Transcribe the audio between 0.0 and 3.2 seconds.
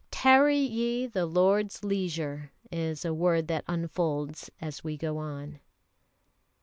"Tarry ye the Lord's leisure," is a